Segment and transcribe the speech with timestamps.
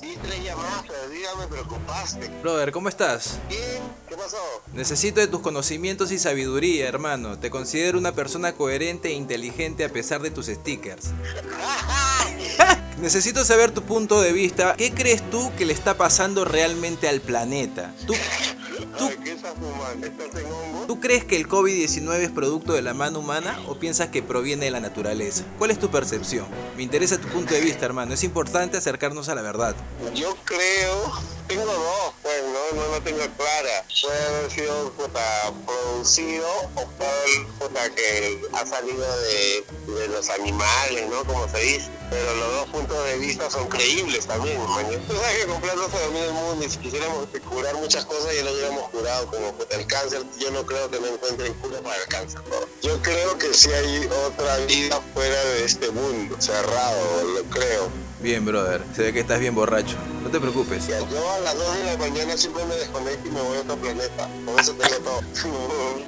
[0.00, 2.28] Sí, tres llamadas, pero dígame, preocupaste.
[2.40, 3.40] Brother, ¿cómo estás?
[3.48, 4.36] Bien, ¿qué pasó?
[4.72, 7.36] Necesito de tus conocimientos y sabiduría, hermano.
[7.40, 11.06] Te considero una persona coherente e inteligente a pesar de tus stickers.
[13.00, 14.74] Necesito saber tu punto de vista.
[14.76, 17.92] ¿Qué crees tú que le está pasando realmente al planeta?
[18.06, 18.14] ¿Tú,
[20.86, 24.66] ¿Tú crees que el COVID-19 es producto de la mano humana o piensas que proviene
[24.66, 25.44] de la naturaleza?
[25.58, 26.46] ¿Cuál es tu percepción?
[26.76, 28.14] Me interesa tu punto de vista, hermano.
[28.14, 29.76] Es importante acercarnos a la verdad.
[30.14, 31.12] Yo creo,
[32.98, 33.84] no, tengo clara.
[34.02, 41.08] Puede haber sido puta, producido o puede puta, que ha salido de, de los animales,
[41.08, 41.24] ¿no?
[41.24, 41.90] Como se dice.
[42.10, 44.56] Pero los dos puntos de vista son creíbles también.
[45.06, 48.34] Tú sabes que con plata se domina el mundo y si quisiéramos curar muchas cosas
[48.34, 50.22] ya lo hubiéramos curado, como puta, el cáncer.
[50.38, 52.40] Yo no creo que no encuentren cura para el cáncer.
[52.48, 52.56] ¿no?
[52.82, 58.08] Yo creo que sí hay otra vida fuera de este mundo, cerrado, lo creo.
[58.20, 58.82] Bien, brother.
[58.96, 59.96] Se ve que estás bien borracho.
[60.22, 60.88] No te preocupes.
[60.88, 63.60] Ya, yo a las 2 de la mañana siempre me desconecto y me voy a
[63.60, 64.28] otro planeta.
[64.44, 66.07] Por eso tengo todo.